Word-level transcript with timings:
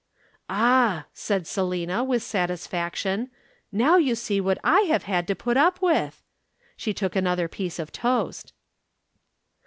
"'Ah,' 0.49 1.05
said 1.13 1.45
Selina 1.45 2.03
with 2.03 2.23
satisfaction. 2.23 3.29
'Now 3.71 3.97
you 3.97 4.15
see 4.15 4.41
what 4.41 4.57
I 4.63 4.79
have 4.89 5.03
had 5.03 5.27
to 5.27 5.35
put 5.35 5.57
up 5.57 5.79
with.' 5.79 6.23
She 6.75 6.91
took 6.91 7.15
another 7.15 7.47
piece 7.47 7.77
of 7.77 7.91
toast. 7.91 8.51